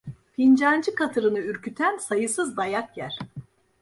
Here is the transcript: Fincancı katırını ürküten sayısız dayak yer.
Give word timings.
Fincancı 0.35 0.95
katırını 0.95 1.39
ürküten 1.39 1.97
sayısız 1.97 2.57
dayak 2.57 2.97
yer. 2.97 3.17